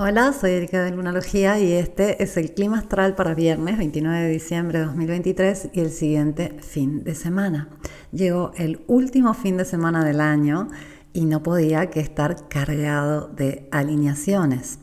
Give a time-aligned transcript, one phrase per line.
[0.00, 4.28] Hola, soy Erika de Lunalogía y este es el clima astral para viernes 29 de
[4.28, 7.68] diciembre de 2023 y el siguiente fin de semana.
[8.12, 10.68] Llegó el último fin de semana del año
[11.12, 14.78] y no podía que estar cargado de alineaciones.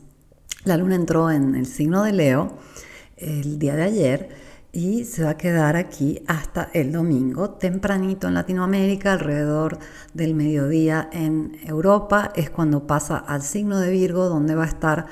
[0.66, 2.58] La luna entró en el signo de Leo
[3.16, 4.30] el día de ayer
[4.76, 9.80] y se va a quedar aquí hasta el domingo, tempranito en Latinoamérica, alrededor
[10.14, 15.06] del mediodía en Europa, es cuando pasa al signo de Virgo, donde va a estar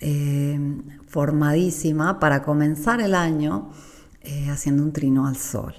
[0.00, 0.60] eh,
[1.08, 3.70] formadísima para comenzar el año
[4.20, 5.74] eh, haciendo un trino al Sol.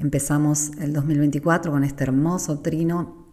[0.00, 3.28] Empezamos el 2024 con este hermoso trino,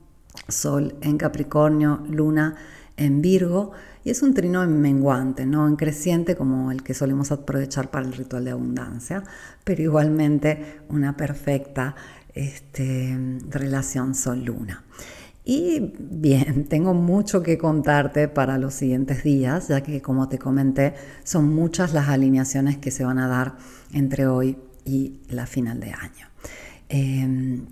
[0.47, 2.57] Sol en Capricornio, Luna
[2.97, 3.71] en Virgo
[4.03, 8.05] y es un trino en menguante, no en creciente como el que solemos aprovechar para
[8.05, 9.23] el ritual de abundancia,
[9.63, 11.95] pero igualmente una perfecta
[12.33, 13.17] este,
[13.49, 14.83] relación Sol-Luna.
[15.43, 20.93] Y bien, tengo mucho que contarte para los siguientes días, ya que como te comenté,
[21.23, 23.55] son muchas las alineaciones que se van a dar
[23.93, 26.27] entre hoy y la final de año.
[26.89, 27.65] Em,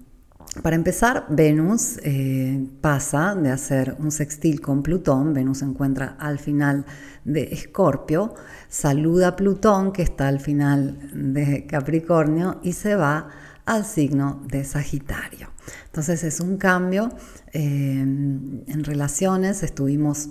[0.62, 6.40] para empezar, Venus eh, pasa de hacer un sextil con Plutón, Venus se encuentra al
[6.40, 6.86] final
[7.24, 8.34] de Escorpio,
[8.70, 13.30] saluda a Plutón que está al final de Capricornio y se va
[13.66, 15.50] al signo de Sagitario.
[15.88, 17.10] Entonces es un cambio
[17.52, 17.62] eh,
[18.00, 20.30] en relaciones, estuvimos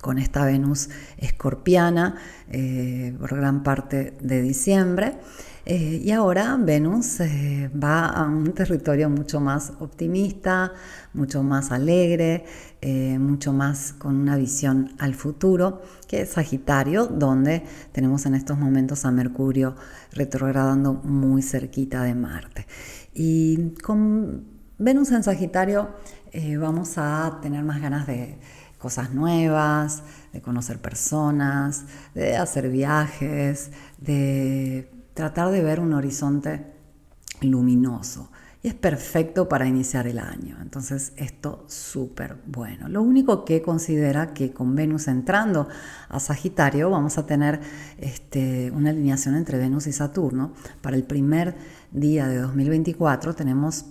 [0.00, 2.16] con esta Venus escorpiana
[2.50, 5.18] eh, por gran parte de diciembre.
[5.68, 10.72] Eh, y ahora Venus eh, va a un territorio mucho más optimista,
[11.12, 12.44] mucho más alegre,
[12.80, 19.04] eh, mucho más con una visión al futuro, que Sagitario, donde tenemos en estos momentos
[19.04, 19.74] a Mercurio
[20.12, 22.68] retrogradando muy cerquita de Marte.
[23.12, 24.44] Y con
[24.78, 25.90] Venus en Sagitario
[26.60, 28.38] vamos a tener más ganas de
[28.78, 36.66] cosas nuevas, de conocer personas, de hacer viajes, de tratar de ver un horizonte
[37.40, 38.30] luminoso.
[38.62, 40.58] Y es perfecto para iniciar el año.
[40.60, 42.88] Entonces, esto súper bueno.
[42.88, 45.68] Lo único que considera que con Venus entrando
[46.08, 47.60] a Sagitario vamos a tener
[47.98, 50.52] este, una alineación entre Venus y Saturno.
[50.82, 51.56] Para el primer
[51.92, 53.86] día de 2024 tenemos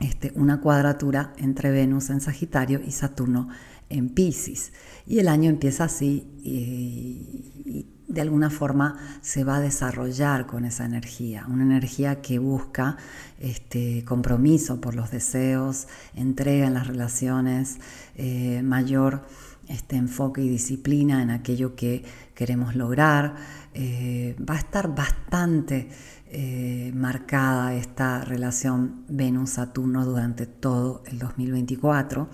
[0.00, 3.48] este, una cuadratura entre Venus en Sagitario y Saturno
[3.90, 4.72] en Pisces.
[5.06, 10.84] Y el año empieza así y de alguna forma se va a desarrollar con esa
[10.84, 12.96] energía, una energía que busca
[13.40, 17.78] este, compromiso por los deseos, entrega en las relaciones,
[18.14, 19.22] eh, mayor
[19.68, 23.34] este, enfoque y disciplina en aquello que queremos lograr.
[23.74, 25.88] Eh, va a estar bastante
[26.28, 32.28] eh, marcada esta relación Venus-Saturno durante todo el 2024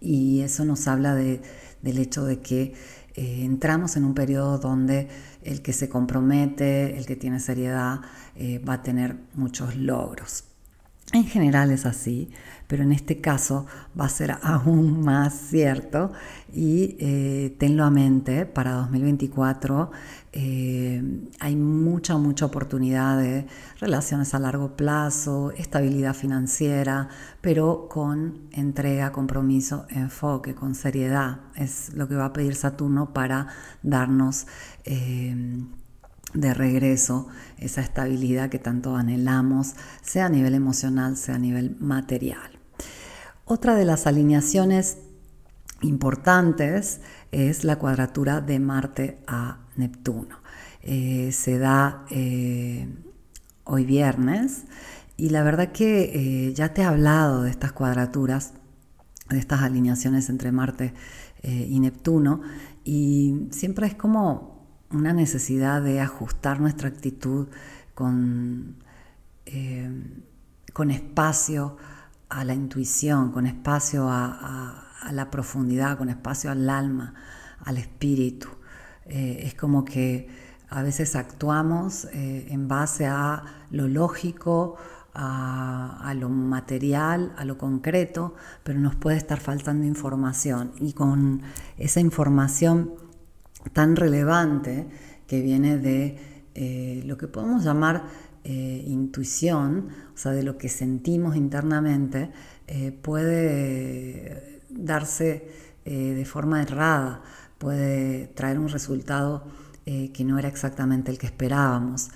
[0.00, 1.40] y eso nos habla del
[1.82, 2.74] hecho de que
[3.14, 5.08] eh, entramos en un periodo donde
[5.42, 8.00] el que se compromete, el que tiene seriedad,
[8.36, 10.47] eh, va a tener muchos logros.
[11.12, 12.30] En general es así,
[12.66, 13.64] pero en este caso
[13.98, 16.12] va a ser aún más cierto
[16.52, 19.90] y eh, tenlo a mente, para 2024
[20.32, 21.02] eh,
[21.40, 23.46] hay mucha, mucha oportunidad de
[23.80, 27.08] relaciones a largo plazo, estabilidad financiera,
[27.40, 31.40] pero con entrega, compromiso, enfoque, con seriedad.
[31.54, 33.46] Es lo que va a pedir Saturno para
[33.82, 34.46] darnos...
[34.84, 35.64] Eh,
[36.34, 37.28] de regreso
[37.58, 42.58] esa estabilidad que tanto anhelamos, sea a nivel emocional, sea a nivel material.
[43.44, 44.98] Otra de las alineaciones
[45.80, 47.00] importantes
[47.32, 50.36] es la cuadratura de Marte a Neptuno.
[50.82, 52.88] Eh, se da eh,
[53.64, 54.64] hoy viernes
[55.16, 58.54] y la verdad que eh, ya te he hablado de estas cuadraturas,
[59.28, 60.94] de estas alineaciones entre Marte
[61.44, 62.40] y Neptuno
[62.82, 64.57] y siempre es como
[64.90, 67.48] una necesidad de ajustar nuestra actitud
[67.94, 68.76] con,
[69.46, 69.90] eh,
[70.72, 71.76] con espacio
[72.28, 77.14] a la intuición, con espacio a, la profundidad, con espacio al alma,
[77.64, 78.48] al espíritu.
[79.06, 80.28] Eh, es como que
[80.68, 84.76] a veces actuamos eh, en base a lo lógico,
[85.14, 88.34] a, a, lo material, a lo concreto,
[88.64, 91.42] pero nos puede estar faltando información y con
[91.78, 92.92] esa información
[93.72, 94.86] tan relevante
[95.26, 96.18] que viene de
[96.54, 98.06] eh, lo que podemos llamar
[98.44, 102.30] eh, intuición, o sea, de lo que sentimos internamente,
[102.66, 107.22] eh, puede darse de forma errada,
[107.56, 109.46] puede traer un resultado
[109.86, 112.10] que no era exactamente el que esperábamos.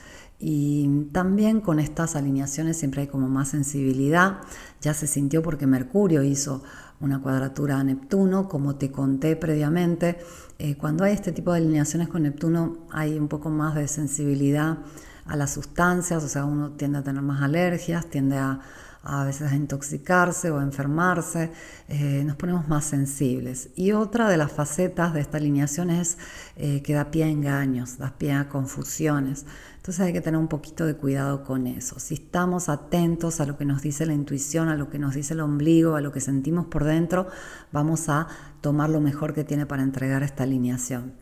[0.44, 4.38] Y también con estas alineaciones siempre hay como más sensibilidad.
[4.80, 6.64] Ya se sintió porque Mercurio hizo
[6.98, 10.18] una cuadratura a Neptuno, como te conté previamente.
[10.58, 14.78] Eh, cuando hay este tipo de alineaciones con Neptuno hay un poco más de sensibilidad
[15.26, 18.58] a las sustancias, o sea, uno tiende a tener más alergias, tiende a,
[19.04, 21.50] a veces a intoxicarse o a enfermarse,
[21.88, 23.70] eh, nos ponemos más sensibles.
[23.74, 26.18] Y otra de las facetas de esta alineación es
[26.56, 29.44] eh, que da pie a engaños, da pie a confusiones.
[29.76, 31.98] Entonces hay que tener un poquito de cuidado con eso.
[31.98, 35.34] Si estamos atentos a lo que nos dice la intuición, a lo que nos dice
[35.34, 37.26] el ombligo, a lo que sentimos por dentro,
[37.72, 38.28] vamos a
[38.60, 41.20] tomar lo mejor que tiene para entregar esta alineación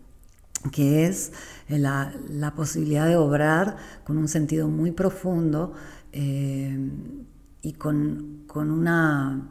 [0.73, 1.32] que es
[1.69, 2.12] la,
[2.55, 5.73] posibilidad de obrar con un sentido muy profundo
[6.12, 6.77] eh,
[7.62, 9.49] y con, una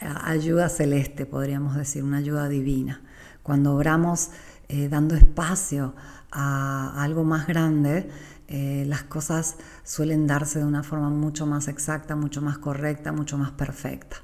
[0.00, 3.02] ayuda celeste, podríamos decir, una ayuda divina.
[3.42, 4.30] Cuando obramos
[4.68, 5.94] eh, dando espacio
[6.30, 8.10] a, algo más grande,
[8.48, 13.38] eh, las cosas suelen darse de una forma mucho más exacta, mucho más correcta, mucho
[13.38, 14.16] más perfecta.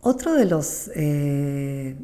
[0.00, 1.98] Otro de los eh,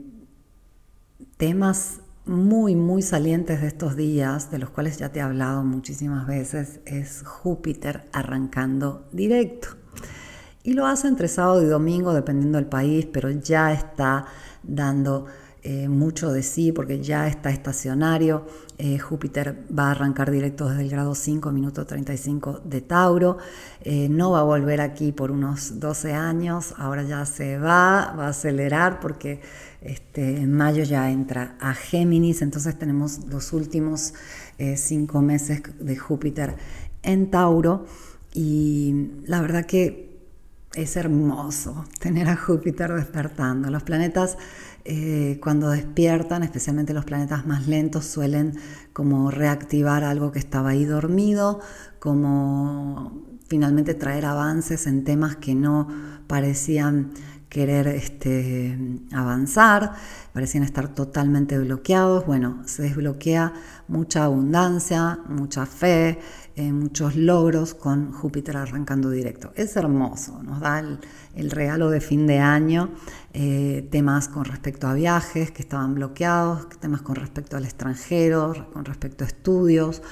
[1.36, 6.26] temas muy, muy salientes de estos días, de los cuales ya te he hablado muchísimas
[6.26, 9.81] veces, es Júpiter arrancando directo.
[10.64, 14.26] Y lo hace entre sábado y domingo, dependiendo del país, pero ya está
[14.62, 15.26] dando
[15.64, 18.46] eh, mucho de sí porque ya está estacionario.
[18.78, 23.38] Eh, Júpiter va a arrancar directo desde el grado 5, minuto 35 de Tauro.
[23.82, 28.26] Eh, no va a volver aquí por unos 12 años, ahora ya se va, va
[28.26, 29.40] a acelerar porque
[29.80, 34.14] este, en mayo ya entra a Géminis, entonces tenemos los últimos
[34.58, 36.56] 5 meses de Júpiter
[37.02, 37.86] en Tauro.
[38.34, 40.11] Y la verdad que
[40.74, 43.70] es hermoso tener a Júpiter despertando.
[43.70, 44.38] Los planetas
[44.84, 48.58] eh, cuando despiertan, especialmente los planetas más lentos, suelen
[48.92, 51.60] como reactivar algo que estaba ahí dormido,
[51.98, 55.88] como finalmente traer avances en temas que no
[56.26, 57.12] parecían
[57.52, 58.78] querer este,
[59.12, 59.92] avanzar,
[60.32, 62.24] parecían estar totalmente bloqueados.
[62.24, 63.52] Bueno, se desbloquea
[63.88, 66.18] mucha abundancia, mucha fe,
[66.54, 69.52] eh, muchos logros con Júpiter arrancando directo.
[69.54, 70.80] Es hermoso, nos da
[71.34, 72.90] el, regalo de fin de año,
[73.32, 78.84] eh, temas con respecto a viajes que estaban bloqueados, temas con respecto al extranjero, con
[78.84, 80.02] respecto a estudios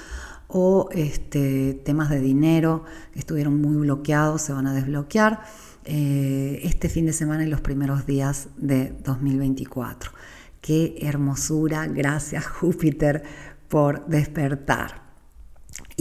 [0.47, 5.41] o este, temas de dinero que estuvieron muy bloqueados, se van a desbloquear.
[5.85, 10.11] Eh, este fin de semana y los primeros días de 2024.
[10.59, 13.23] Qué hermosura, gracias Júpiter
[13.67, 15.00] por despertar.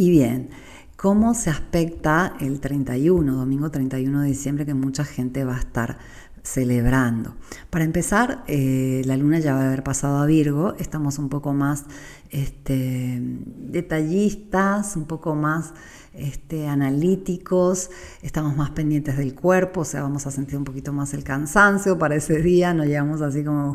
[0.00, 0.48] Y bien,
[0.96, 5.98] ¿cómo se aspecta el 31, domingo 31 de diciembre, que mucha gente va a estar
[6.42, 7.34] celebrando?
[7.70, 11.52] Para empezar, eh, la luna ya va a haber pasado a Virgo, estamos un poco
[11.52, 11.84] más
[12.30, 15.72] este, detallistas, un poco más
[16.12, 17.90] este, analíticos,
[18.22, 21.98] estamos más pendientes del cuerpo, o sea, vamos a sentir un poquito más el cansancio
[21.98, 23.74] para ese día, no llegamos así como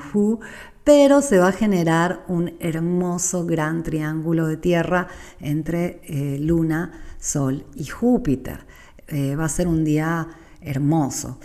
[0.83, 5.07] pero se va a generar un hermoso gran triángulo de tierra
[5.39, 8.68] entre eh, Luna, Sol y Júpiter.
[9.07, 10.27] Eh, va a ser un día
[10.61, 11.39] hermoso.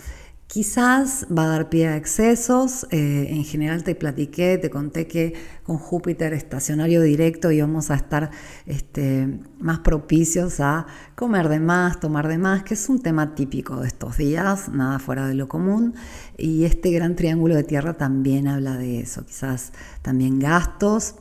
[0.51, 2.85] Quizás va a dar pie a excesos.
[2.91, 5.33] Eh, en general te platiqué, te conté que
[5.63, 8.31] con Júpiter estacionario directo íbamos a estar
[8.65, 13.79] este, más propicios a comer de más, tomar de más, que es un tema típico
[13.79, 15.95] de estos días, nada fuera de lo común.
[16.37, 19.25] Y este gran triángulo de tierra también habla de eso.
[19.25, 21.15] Quizás también gastos.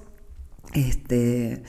[0.75, 1.63] Este,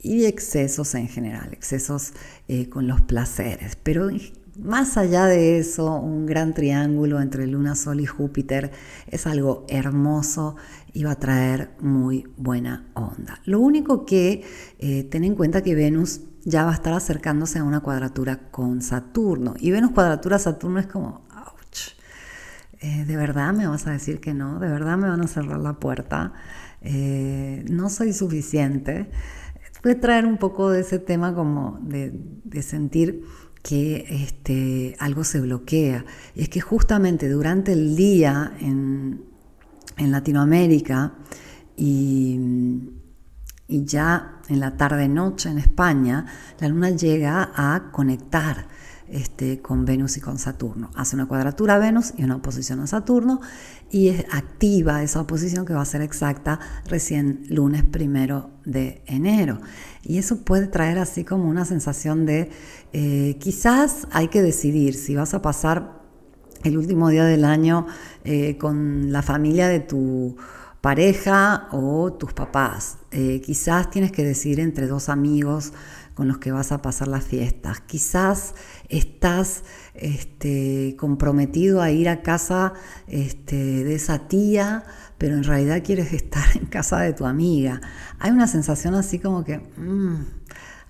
[0.00, 2.12] y excesos en general, excesos
[2.48, 3.78] eh, con los placeres.
[3.80, 4.10] Pero
[4.56, 8.70] más allá de eso, un gran triángulo entre Luna, Sol y Júpiter
[9.08, 10.56] es algo hermoso
[10.92, 13.40] y va a traer muy buena onda.
[13.44, 14.44] Lo único que
[14.78, 18.82] eh, ten en cuenta que Venus ya va a estar acercándose a una cuadratura con
[18.82, 19.54] Saturno.
[19.58, 21.96] Y Venus cuadratura Saturno es como, ouch,
[22.80, 24.60] eh, ¿de verdad me vas a decir que no?
[24.60, 26.32] ¿De verdad me van a cerrar la puerta?
[26.80, 29.10] Eh, no soy suficiente.
[29.82, 32.12] Puede traer un poco de ese tema como de,
[32.44, 33.24] de sentir
[33.64, 36.04] que este, algo se bloquea.
[36.34, 39.32] Y es que justamente durante el día en,
[39.96, 41.14] Latinoamérica
[41.76, 42.38] y,
[43.66, 46.26] y, ya en la tarde-noche en España,
[46.60, 48.66] la luna llega a conectar
[49.14, 50.90] este, con Venus y con Saturno.
[50.96, 53.40] Hace una cuadratura a Venus y una oposición a Saturno
[53.88, 59.60] y es activa esa oposición que va a ser exacta recién lunes primero de enero.
[60.02, 62.50] Y eso puede traer así como una sensación de
[62.92, 66.02] eh, quizás hay que decidir si vas a pasar
[66.64, 67.86] el último día del año
[68.24, 70.36] eh, con la familia de tu
[70.80, 72.98] pareja o tus papás.
[73.12, 75.72] Eh, quizás tienes que decidir entre dos amigos
[76.14, 77.80] con los que vas a pasar las fiestas.
[77.80, 78.54] Quizás
[78.88, 82.72] estás este, comprometido a ir a casa
[83.08, 84.84] este, de esa tía,
[85.18, 87.80] pero en realidad quieres estar en casa de tu amiga.
[88.20, 90.24] Hay una sensación así como que mm,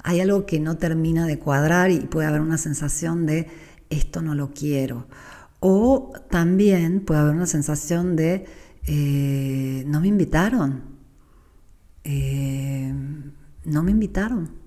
[0.02, 3.49] hay algo que no termina de cuadrar y puede haber una sensación de
[3.88, 5.09] esto no lo quiero.
[5.61, 8.45] O también puede haber una sensación de
[8.87, 10.83] eh, no me invitaron.
[12.02, 12.93] Eh,
[13.64, 14.63] no me invitaron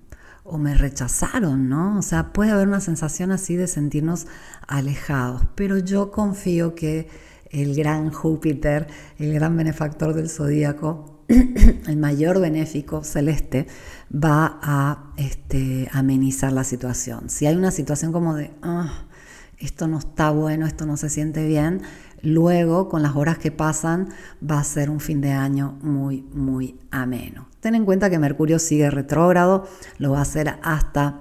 [0.48, 1.98] o me rechazaron, ¿no?
[1.98, 4.26] O sea, puede haber una sensación así de sentirnos
[4.66, 7.08] alejados, pero yo confío que
[7.50, 8.86] el gran Júpiter,
[9.18, 13.66] el gran benefactor del zodíaco, el mayor benéfico celeste,
[14.12, 17.28] va a este, amenizar la situación.
[17.28, 19.06] Si hay una situación como de, ah,
[19.58, 21.82] esto no está bueno, esto no se siente bien,
[22.22, 24.08] luego con las horas que pasan
[24.48, 27.48] va a ser un fin de año muy, muy ameno.
[27.60, 29.66] Ten en cuenta que Mercurio sigue retrógrado,
[29.98, 31.20] lo va a hacer hasta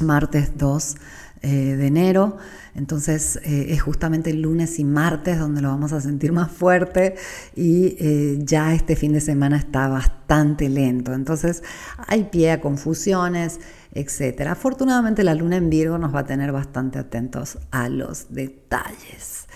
[0.00, 0.96] martes 2
[1.42, 2.36] eh, de enero.
[2.74, 7.14] Entonces eh, es justamente el lunes y martes donde lo vamos a sentir más fuerte
[7.54, 11.12] y eh, ya este fin de semana está bastante lento.
[11.12, 11.62] Entonces
[12.06, 13.60] hay pie a confusiones,
[13.92, 14.48] etc.
[14.48, 19.46] Afortunadamente la luna en Virgo nos va a tener bastante atentos a los detalles.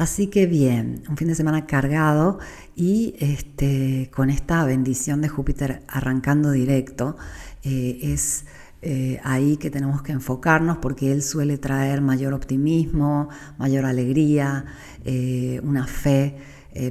[0.00, 2.38] Así que bien, un fin de semana cargado
[2.74, 7.18] y este, con esta bendición de Júpiter arrancando directo,
[7.64, 8.46] eh, es
[8.80, 13.28] eh, ahí que tenemos que enfocarnos porque él suele traer mayor optimismo,
[13.58, 14.64] mayor alegría,
[15.04, 16.34] eh, una fe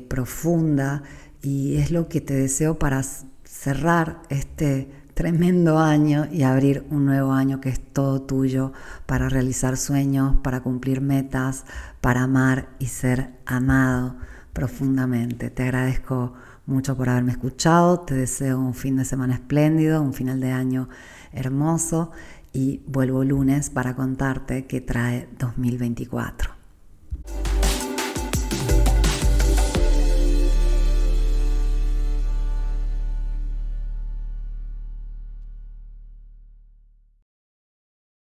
[0.07, 1.01] profunda
[1.41, 3.01] y es lo que te deseo para
[3.43, 4.87] cerrar este
[5.19, 8.71] tremendo año y abrir un nuevo año que es todo tuyo
[9.05, 11.65] para realizar sueños, para cumplir metas,
[11.99, 14.15] para amar y ser amado
[14.53, 15.49] profundamente.
[15.49, 16.35] Te agradezco
[16.65, 20.87] mucho por haberme escuchado, te deseo un fin de semana espléndido, un final de año
[21.33, 22.11] hermoso
[22.53, 26.58] y vuelvo lunes para contarte qué trae 2024.